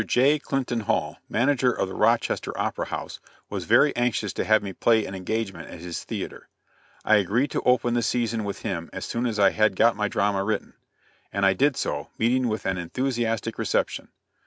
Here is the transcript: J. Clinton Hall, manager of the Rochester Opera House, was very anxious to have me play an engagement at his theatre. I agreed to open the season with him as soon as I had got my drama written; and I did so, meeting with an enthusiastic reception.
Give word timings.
J. 0.03 0.39
Clinton 0.39 0.79
Hall, 0.79 1.17
manager 1.29 1.71
of 1.71 1.87
the 1.87 1.93
Rochester 1.93 2.57
Opera 2.59 2.85
House, 2.85 3.19
was 3.51 3.65
very 3.65 3.95
anxious 3.95 4.33
to 4.33 4.43
have 4.43 4.63
me 4.63 4.73
play 4.73 5.05
an 5.05 5.13
engagement 5.13 5.69
at 5.69 5.79
his 5.81 6.03
theatre. 6.03 6.47
I 7.05 7.17
agreed 7.17 7.51
to 7.51 7.61
open 7.67 7.93
the 7.93 8.01
season 8.01 8.43
with 8.43 8.63
him 8.63 8.89
as 8.93 9.05
soon 9.05 9.27
as 9.27 9.37
I 9.37 9.51
had 9.51 9.75
got 9.75 9.95
my 9.95 10.07
drama 10.07 10.43
written; 10.43 10.73
and 11.31 11.45
I 11.45 11.53
did 11.53 11.77
so, 11.77 12.09
meeting 12.17 12.47
with 12.47 12.65
an 12.65 12.79
enthusiastic 12.79 13.59
reception. 13.59 14.07